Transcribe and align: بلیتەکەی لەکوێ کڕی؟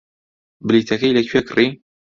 بلیتەکەی 0.67 1.15
لەکوێ 1.17 1.41
کڕی؟ 1.47 1.67